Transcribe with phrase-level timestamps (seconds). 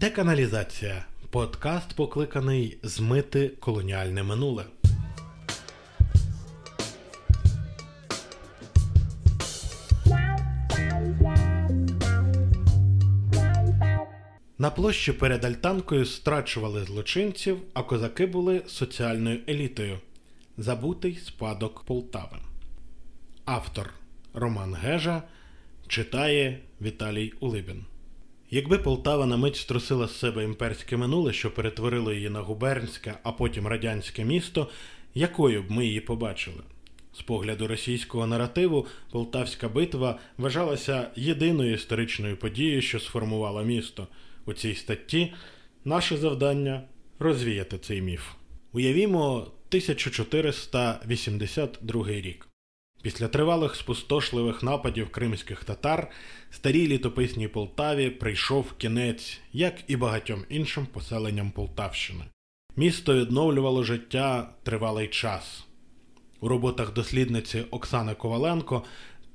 [0.00, 1.04] Деканалізація.
[1.30, 4.64] Подкаст покликаний змити колоніальне минуле.
[14.58, 19.98] На площі перед альтанкою страчували злочинців, а козаки були соціальною елітою.
[20.58, 22.36] Забутий спадок Полтави.
[23.44, 23.94] Автор
[24.34, 25.22] Роман Гежа
[25.88, 27.84] читає Віталій Улибін.
[28.50, 33.32] Якби Полтава на мить струсила з себе імперське минуле, що перетворило її на губернське, а
[33.32, 34.68] потім радянське місто,
[35.14, 36.62] якою б ми її побачили?
[37.12, 44.06] З погляду російського наративу, Полтавська битва вважалася єдиною історичною подією, що сформувала місто.
[44.46, 45.32] У цій статті
[45.84, 46.82] наше завдання
[47.18, 48.22] розвіяти цей міф.
[48.72, 52.47] Уявімо 1482 рік.
[53.02, 56.10] Після тривалих спустошливих нападів кримських татар
[56.50, 62.24] старій літописній Полтаві прийшов кінець, як і багатьом іншим поселенням Полтавщини.
[62.76, 65.64] Місто відновлювало життя тривалий час.
[66.40, 68.84] У роботах дослідниці Оксани Коваленко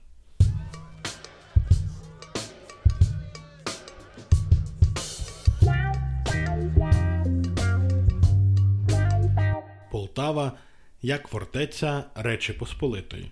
[10.18, 10.52] Полтава
[11.02, 13.30] як фортеця Речі Посполитої.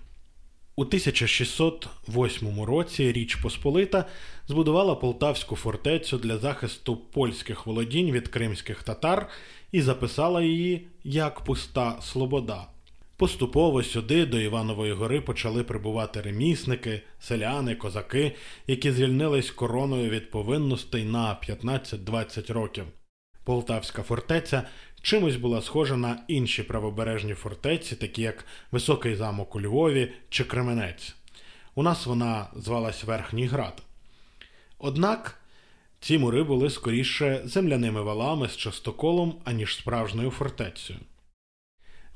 [0.76, 4.04] У 1608 році Річ Посполита
[4.48, 9.28] збудувала Полтавську фортецю для захисту польських володінь від кримських татар
[9.72, 12.66] і записала її як пуста Слобода.
[13.16, 18.32] Поступово сюди до Іванової гори почали прибувати ремісники, селяни, козаки,
[18.66, 22.84] які звільнились короною від повинностей на 15-20 років.
[23.46, 24.62] Полтавська фортеця
[25.06, 31.15] чимось була схожа на інші правобережні фортеці, такі як Високий замок у Львові чи Кременець.
[31.75, 33.83] У нас вона звалась Верхній Град.
[34.78, 35.41] Однак
[36.00, 40.99] ці мури були скоріше земляними валами з частоколом, аніж справжньою фортецею.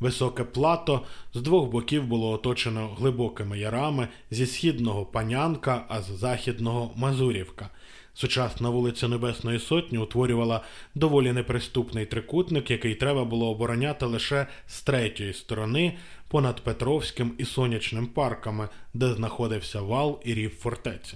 [0.00, 6.92] Високе плато з двох боків було оточено глибокими ярами зі східного панянка, а з західного
[6.96, 7.70] Мазурівка.
[8.20, 10.64] Сучасна вулиця Небесної Сотні утворювала
[10.94, 15.96] доволі неприступний трикутник, який треба було обороняти лише з третьої сторони
[16.28, 21.14] понад Петровським і Сонячним парками, де знаходився вал і рів фортеці.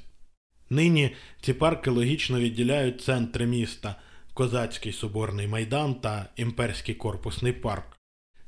[0.70, 1.10] Нині
[1.40, 3.96] ці парки логічно відділяють центри міста
[4.34, 7.96] Козацький соборний майдан та Імперський корпусний парк.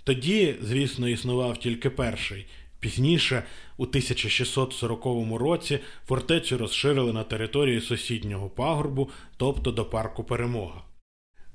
[0.05, 2.47] Тоді, звісно, існував тільки перший.
[2.81, 3.43] Пізніше,
[3.77, 10.83] у 1640 році, фортецю розширили на території сусіднього пагорбу, тобто до парку Перемога.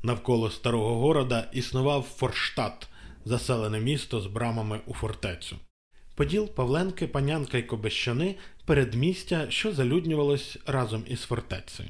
[0.04, 2.88] Навколо старого города існував Форштадт,
[3.26, 5.56] заселене місто з брамами у фортецю.
[6.16, 11.90] Поділ Павленки, Панянка й Кобещани передмістя, що залюднювалось разом із фортецею.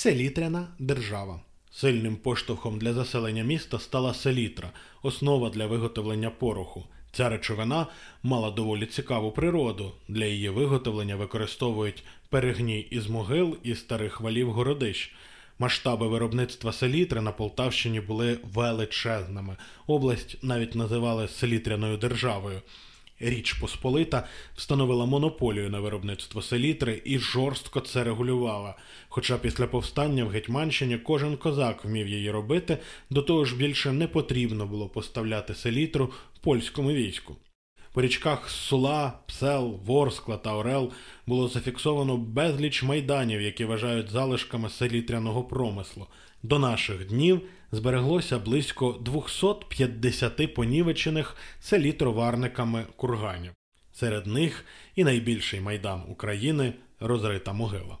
[0.00, 1.40] Селітряна держава.
[1.72, 4.70] Сильним поштовхом для заселення міста стала селітра,
[5.02, 6.84] основа для виготовлення пороху.
[7.12, 7.86] Ця речовина
[8.22, 9.92] мала доволі цікаву природу.
[10.08, 15.14] Для її виготовлення використовують перегній із могил і старих валів городищ.
[15.58, 19.56] Масштаби виробництва селітри на Полтавщині були величезними.
[19.86, 22.60] Область навіть називали селітряною державою.
[23.20, 24.26] Річ Посполита
[24.56, 28.74] встановила монополію на виробництво селітри і жорстко це регулювала.
[29.08, 32.78] Хоча після повстання в Гетьманщині кожен козак вмів її робити,
[33.10, 37.36] до того ж більше не потрібно було поставляти селітру польському війську.
[37.92, 40.92] По річках Сула, Псел, Ворскла та Орел
[41.26, 46.06] було зафіксовано безліч майданів, які вважають залишками селітряного промислу.
[46.42, 47.40] До наших днів
[47.72, 53.52] збереглося близько 250 понівечених селітроварниками курганів.
[53.92, 54.64] Серед них
[54.96, 57.98] і найбільший майдан України розрита могила.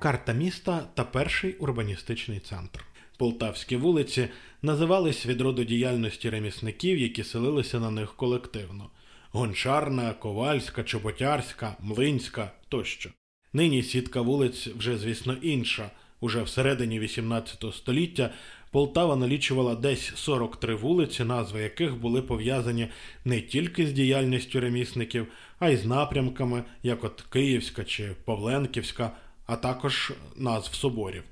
[0.00, 2.84] Карта міста та перший урбаністичний центр.
[3.18, 4.28] полтавські вулиці
[4.62, 8.90] називались від роду діяльності ремісників, які селилися на них колективно
[9.32, 13.10] гончарна, ковальська, чоботярська, млинська тощо.
[13.52, 15.90] Нині сітка вулиць вже, звісно, інша.
[16.20, 18.30] Уже всередині XVIII століття
[18.72, 22.88] Полтава налічувала десь 43 вулиці, назви яких були пов'язані
[23.24, 25.26] не тільки з діяльністю ремісників,
[25.58, 29.10] а й з напрямками, як от Київська чи Павленківська,
[29.46, 31.22] а також назв соборів.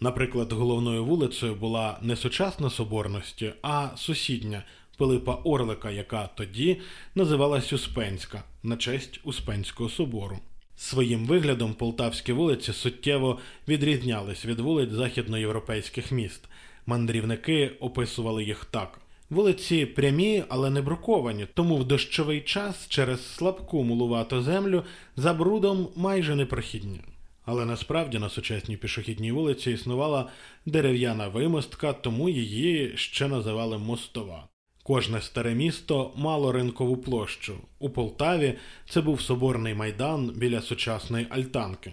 [0.00, 4.62] Наприклад, головною вулицею була не сучасна соборності, а сусідня
[5.00, 6.80] Пилипа Орлика, яка тоді
[7.14, 10.38] називалась Успенська на честь Успенського собору.
[10.76, 13.38] Своїм виглядом полтавські вулиці суттєво
[13.68, 16.48] відрізнялись від вулиць західноєвропейських міст.
[16.86, 19.00] Мандрівники описували їх так.
[19.30, 24.84] Вулиці прямі, але не бруковані, тому в дощовий час через слабку мулувату землю
[25.16, 27.00] за брудом майже непрохідні.
[27.44, 30.28] Але насправді на сучасній пішохідній вулиці існувала
[30.66, 34.48] дерев'яна вимостка, тому її ще називали мостова.
[34.82, 37.56] Кожне старе місто мало ринкову площу.
[37.78, 38.54] У Полтаві
[38.88, 41.92] це був соборний майдан біля сучасної альтанки.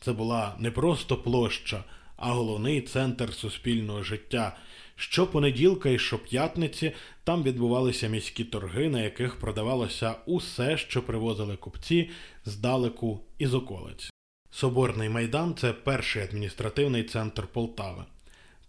[0.00, 1.84] Це була не просто площа,
[2.16, 4.56] а головний центр суспільного життя.
[4.96, 6.92] Щопонеділка і щоп'ятниці
[7.24, 12.10] там відбувалися міські торги, на яких продавалося усе, що привозили купці
[12.44, 14.10] здалеку і з околиць.
[14.50, 18.04] Соборний майдан це перший адміністративний центр Полтави.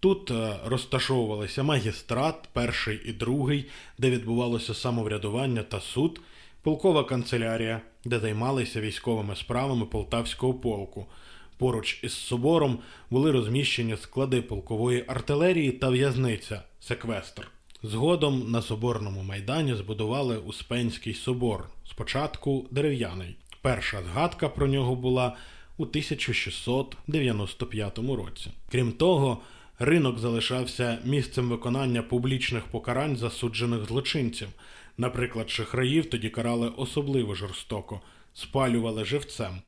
[0.03, 3.65] Тут е, розташовувалися магістрат, перший і другий,
[3.97, 6.21] де відбувалося самоврядування та суд,
[6.61, 11.05] полкова канцелярія, де займалися військовими справами полтавського полку.
[11.57, 12.79] Поруч із собором
[13.09, 17.47] були розміщені склади полкової артилерії та в'язниця секвестр.
[17.83, 23.35] Згодом на соборному майдані збудували Успенський собор, спочатку дерев'яний.
[23.61, 25.35] Перша згадка про нього була
[25.77, 28.51] у 1695 році.
[28.71, 29.37] Крім того,
[29.79, 34.47] ринок залишався місцем виконання публічних покарань засуджених злочинців.
[34.97, 38.01] Наприклад, шахраїв тоді карали особливо жорстоко,
[38.33, 39.61] спалювали живцем.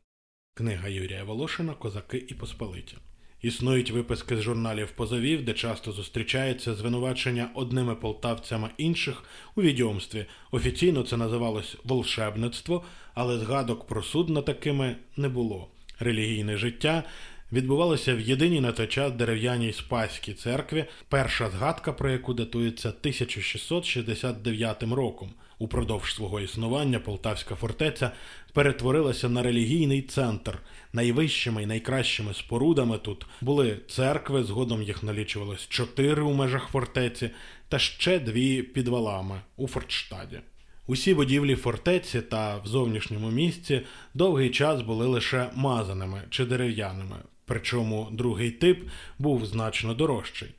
[0.53, 2.97] Книга Юрія Волошина Козаки і Посполиті.
[3.41, 9.23] Існують виписки з журналів позовів, де часто зустрічається звинувачення одними полтавцями інших
[9.55, 10.25] у відьомстві.
[10.51, 15.67] Офіційно це називалось волшебництво, але згадок про суд над такими не було.
[15.99, 17.03] Релігійне життя
[17.51, 24.83] відбувалося в єдиній на той час дерев'яній Спаській церкві, перша згадка про яку датується 1669
[24.83, 25.33] роком.
[25.59, 28.11] Упродовж свого існування Полтавська фортеця
[28.53, 30.59] перетворилася на релігійний центр.
[30.93, 37.29] Найвищими і найкращими спорудами тут були церкви, згодом їх налічувалось чотири у межах фортеці,
[37.69, 40.39] та ще дві під валами у Фортштаді.
[40.87, 43.81] Усі будівлі фортеці та в зовнішньому місці
[44.13, 47.15] довгий час були лише мазаними чи дерев'яними,
[47.45, 48.89] причому другий тип
[49.19, 50.49] був значно дорожчий.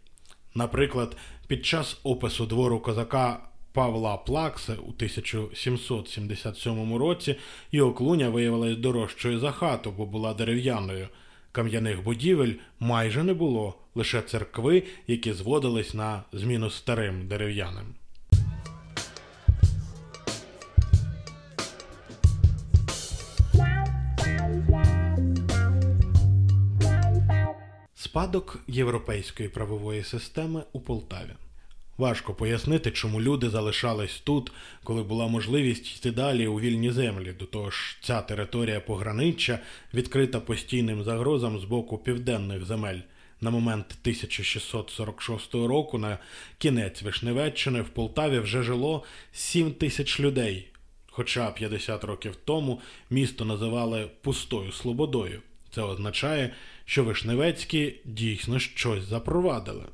[0.55, 1.17] Наприклад,
[1.47, 3.41] під час опису двору козака
[3.73, 7.37] Павла Плакси у 1777 році
[7.73, 11.09] його клуня виявилась дорожчою за хату, бо була дерев'яною.
[11.53, 17.95] Кам'яних будівель майже не було, лише церкви, які зводились на зміну старим дерев'яним.
[28.17, 31.31] Спадок європейської правової системи у Полтаві.
[31.99, 34.53] Важко пояснити, чому люди залишались тут,
[34.85, 37.33] коли була можливість йти далі у вільні землі.
[37.39, 39.59] До того ж, ця територія пограниччя
[39.95, 43.01] відкрита постійним загрозам з боку південних земель.
[43.41, 46.19] На момент 1646 року, на
[46.59, 50.69] кінець Вишневеччини, в Полтаві вже жило 7 тисяч людей.
[51.11, 52.81] Хоча 50 років тому
[53.11, 55.43] місто називали пустою Слободою.
[55.77, 56.51] Це означає,
[56.85, 59.85] що Вишневецькі дійсно щось запровадили.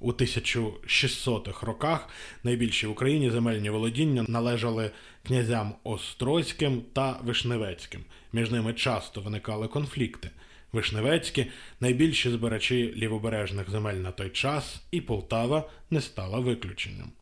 [0.00, 2.08] У 1600-х роках
[2.44, 4.90] найбільші в Україні земельні володіння належали
[5.26, 8.04] князям Острозьким та Вишневецьким.
[8.32, 10.30] Між ними часто виникали конфлікти.
[10.72, 11.46] Вишневецькі
[11.80, 17.12] найбільші збирачі лівобережних земель на той час, і Полтава не стала виключенням.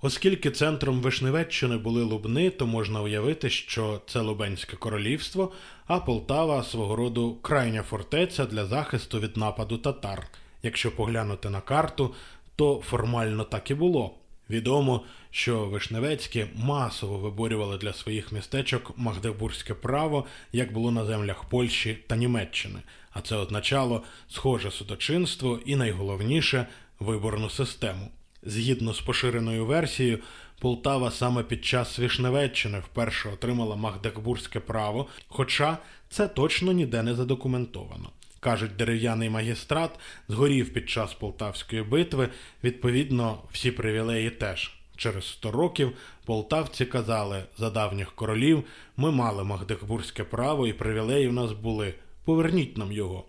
[0.00, 5.52] Оскільки центром Вишневеччини були Лубни, то можна уявити, що це Лубенське королівство,
[5.86, 10.26] а Полтава свого роду крайня фортеця для захисту від нападу татар.
[10.62, 12.14] Якщо поглянути на карту,
[12.56, 14.14] то формально так і було.
[14.50, 21.98] Відомо, що Вишневецькі масово виборювали для своїх містечок магдебурзьке право, як було на землях Польщі
[22.06, 22.78] та Німеччини,
[23.10, 26.66] а це означало схоже судочинство і найголовніше
[27.00, 28.08] виборну систему.
[28.42, 30.18] Згідно з поширеною версією,
[30.60, 35.78] Полтава саме під час Вишневеччини вперше отримала Магдебурзьке право, хоча
[36.10, 38.10] це точно ніде не задокументовано.
[38.40, 39.90] Кажуть, дерев'яний магістрат
[40.28, 42.28] згорів під час Полтавської битви,
[42.64, 44.74] відповідно, всі привілеї теж.
[44.96, 45.92] Через сто років
[46.24, 48.64] полтавці казали за давніх королів
[48.96, 51.94] ми мали магдебурзьке право і привілеї в нас були.
[52.24, 53.24] Поверніть нам його.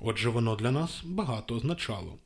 [0.00, 2.18] Отже, воно для нас багато означало.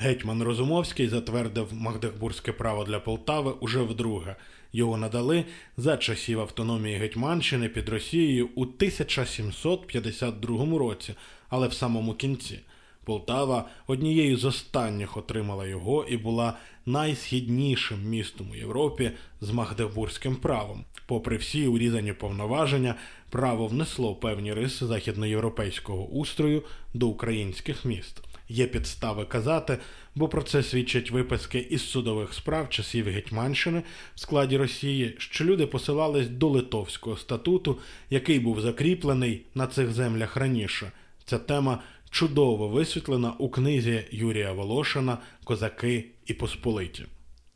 [0.00, 4.36] Гетьман Розумовський затвердив Магдебурзьке право для Полтави уже вдруге.
[4.72, 5.44] Його надали
[5.76, 11.14] за часів автономії Гетьманщини під Росією у 1752 році,
[11.48, 12.60] але в самому кінці.
[13.04, 20.84] Полтава однією з останніх отримала його і була найсхіднішим містом у Європі з Магдебурзьким правом.
[21.06, 22.94] Попри всі урізані повноваження,
[23.30, 26.62] право внесло певні риси західноєвропейського устрою
[26.94, 28.27] до українських міст.
[28.48, 29.78] Є підстави казати,
[30.14, 33.82] бо про це свідчать виписки із судових справ часів Гетьманщини
[34.14, 37.78] в складі Росії, що люди посилались до Литовського статуту,
[38.10, 40.92] який був закріплений на цих землях раніше.
[41.24, 47.04] Ця тема чудово висвітлена у книзі Юрія Волошина Козаки і Посполиті.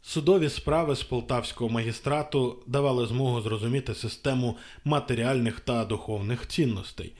[0.03, 7.13] Судові справи з полтавського магістрату давали змогу зрозуміти систему матеріальних та духовних цінностей.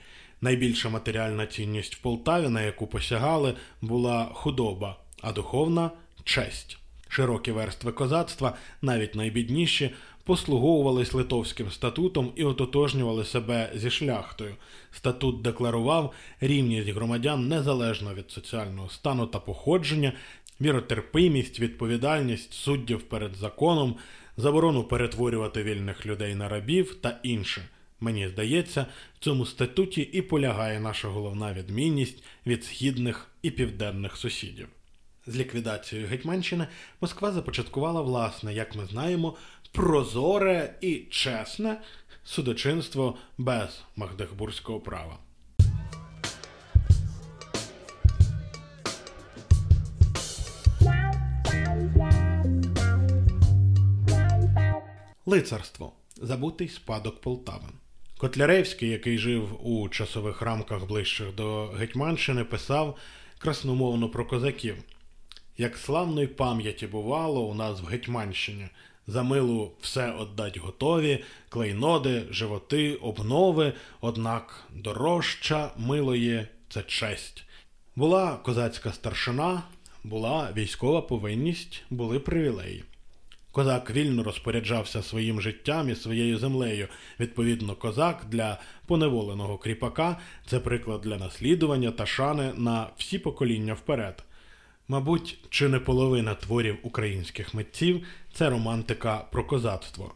[0.43, 5.91] Найбільша матеріальна цінність в Полтаві, на яку посягали, була худоба, а духовна
[6.23, 6.77] честь.
[7.07, 9.91] Широкі верстви козацтва, навіть найбідніші,
[10.23, 14.55] послуговувались литовським статутом і ототожнювали себе зі шляхтою.
[14.91, 20.13] Статут декларував рівність громадян незалежно від соціального стану та походження,
[20.61, 23.95] віротерпимість, відповідальність суддів перед законом,
[24.37, 27.61] заборону перетворювати вільних людей на рабів та інше.
[28.03, 28.85] Мені здається,
[29.19, 34.67] в цьому статуті і полягає наша головна відмінність від східних і південних сусідів.
[35.27, 36.67] З ліквідацією Гетьманщини
[37.01, 39.35] Москва започаткувала власне, як ми знаємо,
[39.71, 41.81] прозоре і чесне
[42.23, 45.17] судочинство без Магдебурзького права.
[55.25, 57.82] Лицарство забутий спадок Полтави.
[58.23, 62.97] Котляревський, який жив у часових рамках ближчих до Гетьманщини, писав
[63.37, 64.75] красномовно про козаків.
[65.57, 68.67] Як славної пам'яті бувало у нас в Гетьманщині,
[69.07, 77.43] за милу все отдать готові, клейноди, животи, обнови, однак дорожча милої це честь.
[77.95, 79.63] Була козацька старшина,
[80.03, 82.83] була військова повинність, були привілеї.
[83.53, 86.87] Козак вільно розпоряджався своїм життям і своєю землею.
[87.19, 90.17] Відповідно, козак для поневоленого кріпака
[90.47, 94.23] це приклад для наслідування та шани на всі покоління вперед.
[94.87, 100.13] Мабуть, чи не половина творів українських митців це романтика про козацтво.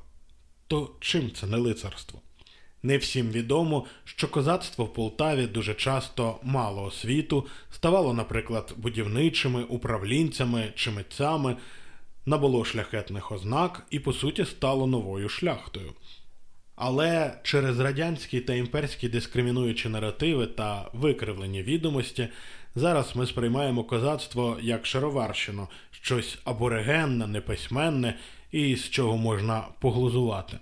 [0.67, 2.21] То чим це не лицарство?
[2.83, 10.71] Не всім відомо, що козацтво в Полтаві дуже часто мало освіту, ставало, наприклад, будівничими, управлінцями
[10.75, 11.55] чи митцями
[12.27, 15.93] набуло шляхетних ознак і, по суті, стало новою шляхтою.
[16.75, 22.27] Але через радянські та імперські дискримінуючі наративи та викривлені відомості
[22.75, 28.17] зараз ми сприймаємо козацтво як шароварщину, щось аборигенне, неписьменне
[28.51, 30.57] і з чого можна поглузувати.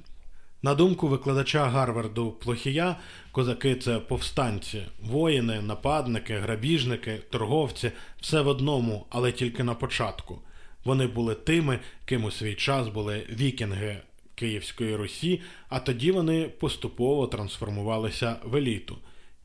[0.61, 2.95] На думку викладача Гарварду Плохія,
[3.31, 7.91] козаки це повстанці, воїни, нападники, грабіжники, торговці,
[8.21, 10.41] все в одному, але тільки на початку.
[10.85, 13.97] Вони були тими, ким у свій час були вікінги
[14.35, 18.97] Київської Русі, а тоді вони поступово трансформувалися в еліту.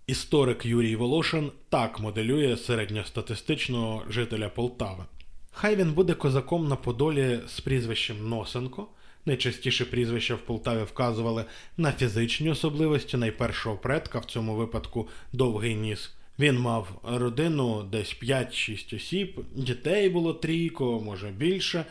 [0.06, 5.04] Історик Юрій Волошин так моделює середньостатистичного жителя Полтави.
[5.52, 8.88] Хай він буде козаком на Подолі з прізвищем Носенко.
[9.26, 11.44] Найчастіше прізвища в Полтаві вказували
[11.76, 16.12] на фізичні особливості найпершого предка, в цьому випадку довгий ніс.
[16.40, 21.84] Він мав родину десь 5-6 осіб, дітей було трійко, може більше.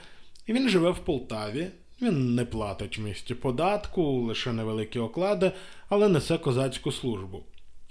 [0.48, 1.68] І він живе в Полтаві.
[2.02, 5.52] Він не платить в місті податку, лише невеликі оклади,
[5.90, 7.44] але несе козацьку службу.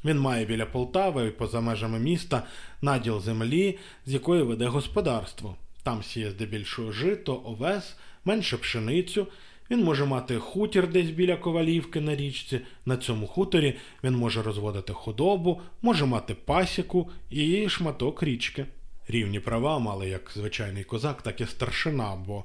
[0.04, 2.42] Він має біля Полтави і поза межами міста
[2.82, 5.56] наділ землі, з якої веде господарство.
[5.82, 9.26] Там сіє здебільшого жито, овес, менше пшеницю.
[9.70, 12.60] Він може мати хутір десь біля ковалівки на річці.
[12.86, 18.66] На цьому хуторі він може розводити худобу, може мати пасіку і шматок річки.
[19.08, 22.44] Рівні права мали як звичайний козак, так і старшина, бо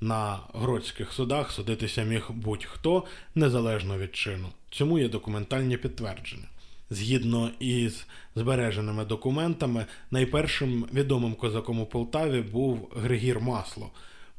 [0.00, 3.04] на гродських судах судитися міг будь-хто
[3.34, 4.48] незалежно від чину.
[4.70, 6.44] Цьому є документальні підтвердження.
[6.90, 13.90] Згідно із збереженими документами, найпершим відомим козаком у Полтаві був Григір Масло.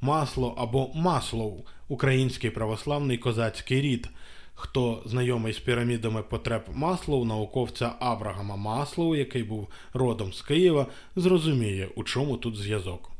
[0.01, 4.09] Масло або Маслов український православний козацький рід.
[4.53, 11.89] Хто знайомий з пірамідами потреб Маслоу, науковця Абрагама Маслоу, який був родом з Києва, зрозуміє,
[11.95, 13.11] у чому тут зв'язок.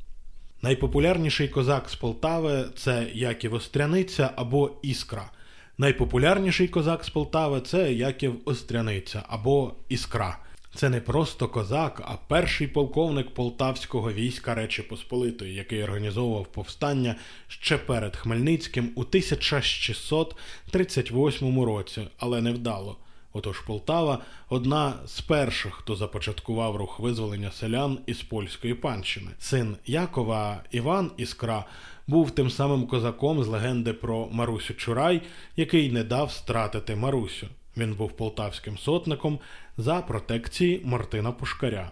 [0.61, 5.31] Найпопулярніший козак з Полтави це Яків Остряниця або Іскра.
[5.77, 10.37] Найпопулярніший козак з Полтави це Яків Остряниця або Іскра.
[10.75, 17.15] Це не просто козак, а перший полковник полтавського війська Речі Посполитої, який організовував повстання
[17.47, 22.97] ще перед Хмельницьким у 1638 році, але невдало.
[23.33, 29.31] Отож Полтава одна з перших, хто започаткував рух визволення селян із польської панщини.
[29.39, 31.65] Син Якова Іван Іскра
[32.07, 35.21] був тим самим козаком з легенди про Марусю Чурай,
[35.55, 37.47] який не дав стратити Марусю.
[37.77, 39.39] Він був полтавським сотником
[39.77, 41.91] за протекції Мартина Пушкаря.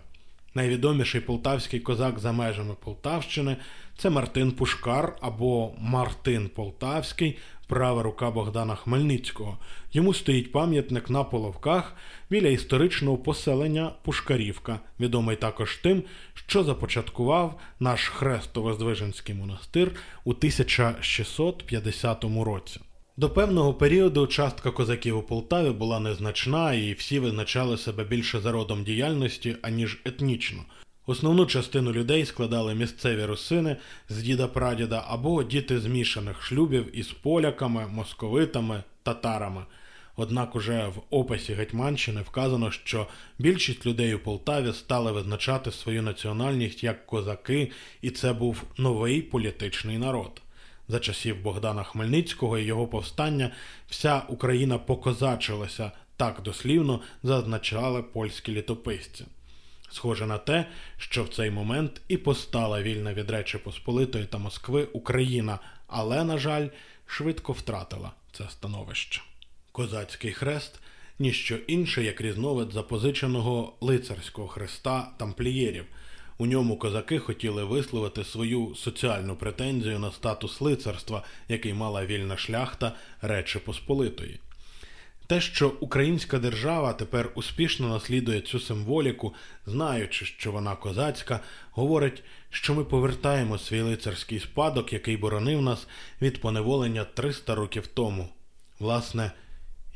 [0.56, 3.58] Найвідоміший полтавський козак за межами Полтавщини
[3.98, 7.38] це Мартин Пушкар або Мартин Полтавський,
[7.68, 9.58] права рука Богдана Хмельницького.
[9.94, 11.96] Йому стоїть пам'ятник на половках
[12.30, 19.92] біля історичного поселення Пушкарівка, відомий також тим, що започаткував наш Хрестово-Здвиженський монастир
[20.24, 22.80] у 1650 році.
[23.18, 28.52] До певного періоду частка козаків у Полтаві була незначна, і всі визначали себе більше за
[28.52, 30.64] родом діяльності, аніж етнічно.
[31.06, 33.78] Основну частину людей складали місцеві русини
[34.10, 39.66] з діда прадіда або діти змішаних шлюбів із поляками, московитами, татарами.
[40.16, 43.08] Однак уже в описі Гетьманщини вказано, що
[43.40, 49.98] більшість людей у Полтаві стали визначати свою національність як козаки, і це був новий політичний
[49.98, 50.42] народ.
[50.88, 53.52] За часів Богдана Хмельницького і його повстання
[53.90, 59.26] вся Україна покозачилася так дослівно, зазначали польські літописці.
[59.92, 60.66] Схоже на те,
[60.98, 66.38] що в цей момент і постала вільна від Речі Посполитої та Москви Україна, але, на
[66.38, 66.68] жаль,
[67.06, 69.22] швидко втратила це становище.
[69.72, 70.80] Козацький хрест
[71.20, 75.86] ніщо інше, як різновид запозиченого лицарського хреста тамплієрів–
[76.44, 82.92] у ньому козаки хотіли висловити свою соціальну претензію на статус лицарства, який мала вільна шляхта
[83.22, 84.40] Речі Посполитої.
[85.28, 89.34] Те, що українська держава тепер успішно наслідує цю символіку,
[89.66, 91.40] знаючи, що вона козацька,
[91.72, 95.88] говорить, що ми повертаємо свій лицарський спадок, який боронив нас
[96.22, 98.30] від поневолення 300 років тому.
[98.80, 99.32] Власне,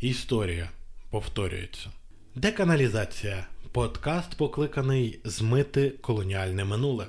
[0.02, 0.70] історія
[1.10, 1.90] повторюється.
[2.36, 7.08] Деканалізація Подкаст покликаний змити колоніальне минуле.